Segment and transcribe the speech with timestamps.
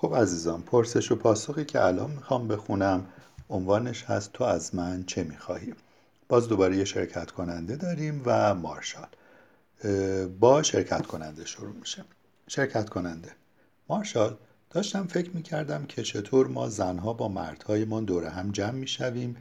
[0.00, 3.06] خب عزیزان پرسش و پاسخی که الان می‌خوام بخونم
[3.50, 5.74] عنوانش هست تو از من چه می‌خواهی؟
[6.28, 9.06] باز دوباره یه شرکت کننده داریم و مارشال.
[10.40, 12.04] با شرکت کننده شروع میشه.
[12.48, 13.32] شرکت کننده
[13.88, 14.36] مارشال
[14.70, 19.36] داشتم فکر می‌کردم که چطور ما زنها با مردهایمان دور هم جمع می‌شویم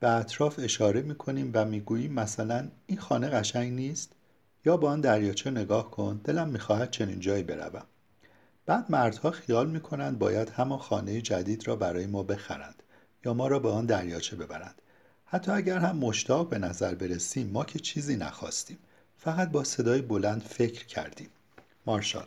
[0.00, 4.12] به اطراف اشاره می‌کنیم و می‌گوییم مثلا این خانه قشنگ نیست؟
[4.64, 7.82] یا با آن دریاچه نگاه کن دلم می‌خواهد چنین جایی بروم.
[8.66, 12.82] بعد مردها خیال می‌کنند باید همان خانه جدید را برای ما بخرند
[13.24, 14.82] یا ما را به آن دریاچه ببرند.
[15.26, 18.78] حتی اگر هم مشتاق به نظر برسیم ما که چیزی نخواستیم.
[19.18, 21.28] فقط با صدای بلند فکر کردیم.
[21.86, 22.26] مارشال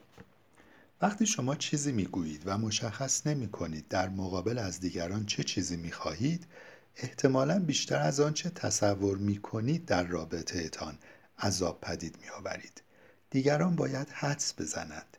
[1.02, 5.92] وقتی شما چیزی می‌گویید و مشخص نمی کنید در مقابل از دیگران چه چیزی می
[5.92, 6.48] خواهید
[6.96, 10.98] احتمالا بیشتر از آنچه تصور می کنید در رابطه اتان
[11.40, 12.82] عذاب پدید می آورید.
[13.30, 15.17] دیگران باید حدس بزنند.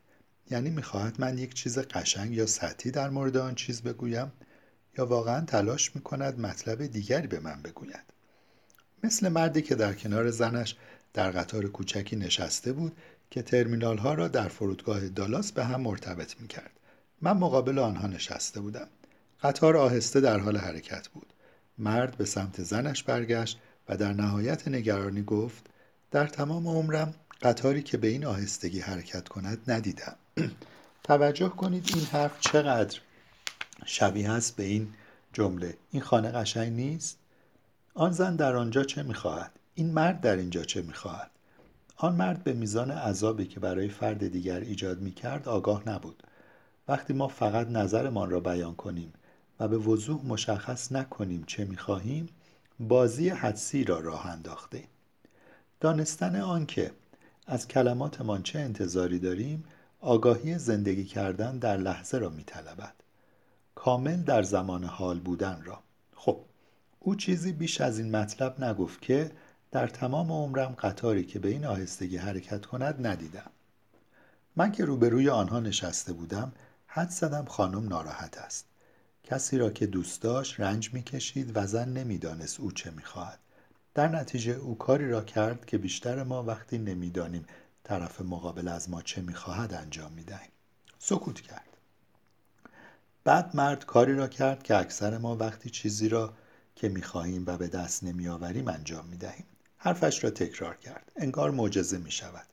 [0.51, 4.33] یعنی می‌خواهد من یک چیز قشنگ یا سطحی در مورد آن چیز بگویم
[4.99, 8.05] یا واقعا تلاش می کند مطلب دیگری به من بگوید
[9.05, 10.77] مثل مردی که در کنار زنش
[11.15, 12.97] در قطار کوچکی نشسته بود
[13.31, 16.71] که ترمینال ها را در فرودگاه دالاس به هم مرتبط می کرد.
[17.23, 18.89] من مقابل آنها نشسته بودم.
[19.43, 21.33] قطار آهسته در حال حرکت بود.
[21.79, 25.67] مرد به سمت زنش برگشت و در نهایت نگرانی گفت
[26.11, 30.17] در تمام عمرم قطاری که به این آهستگی حرکت کند ندیدم.
[31.05, 32.99] توجه کنید این حرف چقدر
[33.87, 34.89] شبیه است به این
[35.33, 35.77] جمله.
[35.91, 37.19] این خانه قشنگ نیست؟
[37.95, 41.31] آن زن در آنجا چه می‌خواهد؟ این مرد در اینجا چه می‌خواهد؟
[41.97, 46.23] آن مرد به میزان عذابی که برای فرد دیگر ایجاد می‌کرد آگاه نبود.
[46.89, 49.13] وقتی ما فقط نظرمان را بیان کنیم
[49.61, 52.29] و به وضوح مشخص نکنیم چه می‌خواهیم
[52.81, 54.85] بازی حدسی را راه انداخته
[55.81, 56.93] دانستن آنکه
[57.51, 59.65] از کلماتمان چه انتظاری داریم
[60.01, 62.95] آگاهی زندگی کردن در لحظه را میطلبد.
[63.75, 65.79] کامل در زمان حال بودن را.
[66.15, 66.41] خب
[67.01, 69.31] او چیزی بیش از این مطلب نگفت که
[69.71, 73.51] در تمام عمرم قطاری که به این آهستگی حرکت کند ندیدم.
[74.57, 76.53] من که روبروی آنها نشسته بودم
[76.87, 78.65] حد زدم خانم ناراحت است.
[79.25, 83.39] کسی را که دوست داشت رنج می‌کشید و زن نمی‌دانست او چه می‌خواهد.
[83.99, 87.45] در نتیجه او کاری را کرد که بیشتر ما وقتی نمی‌دانیم
[87.85, 90.51] طرف مقابل از ما چه می‌خواهد انجام می‌دهیم.
[90.99, 91.77] سکوت کرد.
[93.25, 96.33] بعد مرد کاری را کرد که اکثر ما وقتی چیزی را
[96.77, 99.47] که می‌خواهیم و به دست نمیآوریم انجام می‌دهیم.
[99.77, 101.13] حرفش را تکرار کرد.
[101.17, 102.47] انگار معجزه می شود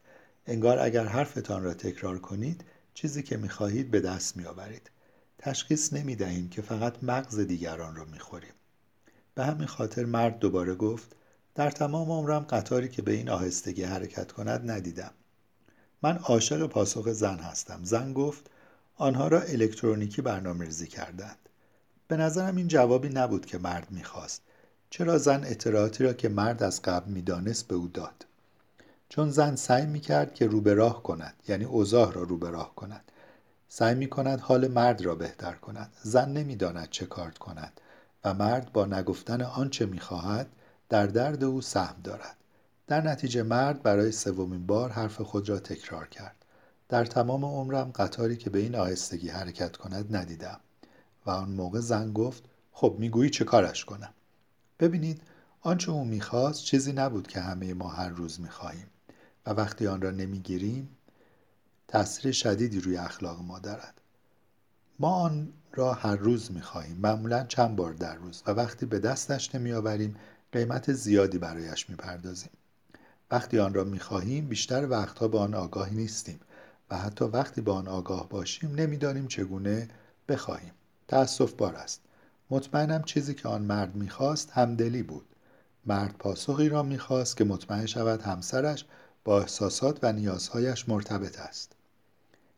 [0.48, 2.64] انگار اگر حرفتان را تکرار کنید
[2.94, 4.92] چیزی که می خواهید به دست می آورید
[5.38, 8.54] تشخیص نمی دهیم که فقط مغز دیگران را می خوریم
[9.36, 11.16] به همین خاطر مرد دوباره گفت
[11.56, 15.12] در تمام عمرم قطاری که به این آهستگی حرکت کند ندیدم.
[16.02, 17.80] من عاشق پاسخ زن هستم.
[17.84, 18.50] زن گفت
[18.96, 21.38] آنها را الکترونیکی برنامه ریزی کردند.
[22.08, 24.42] به نظرم این جوابی نبود که مرد می‌خواست.
[24.90, 28.26] چرا زن اطلاعاتی را که مرد از قبل می‌دانست به او داد؟
[29.10, 32.76] چون زن سعی می‌کرد که رو به راه کند یعنی اوضاع را رو به راه
[32.76, 33.12] کند.
[33.70, 35.92] سعی می کند حال مرد را بهتر کند.
[36.04, 37.82] زن نمی‌داند چه کار کند
[38.24, 40.48] و مرد با نگفتن آنچه می‌خواهد
[40.96, 42.36] در درد او سهم دارد.
[42.88, 46.36] در نتیجه مرد برای سومین بار حرف خود را تکرار کرد.
[46.90, 50.60] در تمام عمرم قطاری که به این آهستگی حرکت کند ندیدم.
[51.26, 54.14] و آن موقع زن گفت خب می‌گویی چه کارش کنم؟
[54.80, 55.22] ببینید
[55.62, 58.88] آنچه او می‌خواست چیزی نبود که همه ما هر روز می‌خواهیم.
[59.46, 60.90] و وقتی آن را نمی‌گیریم
[61.88, 64.02] تاثیر شدیدی روی اخلاق ما دارد.
[65.00, 66.98] ما آن را هر روز می‌خواهیم.
[66.98, 68.44] معمولا چند بار در روز.
[68.48, 70.16] و وقتی به دستش نمیآوریم
[70.56, 72.50] قیمت زیادی برایش می‌پردازیم.
[73.32, 76.40] وقتی آن را می‌خواهیم بیشتر وقتها به آن آگاهی نیستیم
[76.90, 79.88] و حتی وقتی به آن آگاه باشیم نمی‌دانیم چگونه
[80.30, 80.72] بخواهیم.
[81.08, 82.02] تأسف بار است.
[82.50, 85.26] مطمئنم چیزی که آن مرد می‌خواست همدلی بود.
[85.86, 88.86] مرد پاسخی را می‌خواست که مطمئن شود همسرش
[89.24, 91.72] با احساسات و نیازهایش مرتبط است.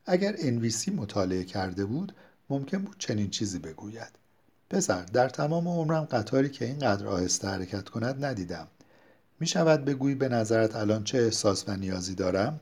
[0.05, 2.15] اگر انویسی مطالعه کرده بود
[2.49, 4.26] ممکن بود چنین چیزی بگوید.
[4.69, 8.67] پسر در تمام عمرم قطاری که اینقدر آهسته حرکت کند ندیدم
[9.39, 12.59] می شود بگویی به نظرت الان چه احساس و نیازی دارم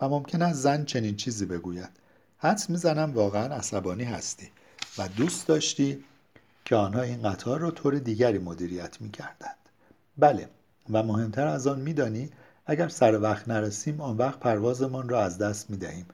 [0.00, 1.90] و ممکن است زن چنین چیزی بگوید
[2.38, 4.50] حدس می‌زنم واقعا عصبانی هستی
[4.98, 6.04] و دوست داشتی
[6.64, 9.56] که آنها این قطار را طور دیگری مدیریت می کردند.
[10.18, 10.48] بله
[10.90, 12.30] و مهمتر از آن میدانی
[12.66, 16.06] اگر سر وقت نرسیم آن وقت پروازمان را از دست می دهیم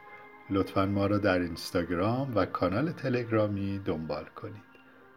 [0.49, 4.70] لطفا ما را در اینستاگرام و کانال تلگرامی دنبال کنید.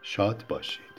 [0.07, 0.94] شاد باشید